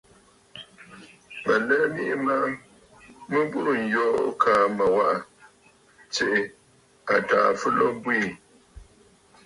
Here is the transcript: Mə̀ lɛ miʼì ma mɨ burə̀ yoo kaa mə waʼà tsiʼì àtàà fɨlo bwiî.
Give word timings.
Mə̀ 1.45 1.57
lɛ 1.67 1.77
miʼì 1.93 2.13
ma 2.25 2.35
mɨ 3.31 3.39
burə̀ 3.51 3.79
yoo 3.93 4.21
kaa 4.41 4.63
mə 4.77 4.85
waʼà 4.95 5.15
tsiʼì 6.13 6.39
àtàà 7.15 7.47
fɨlo 7.59 7.85
bwiî. 8.03 8.27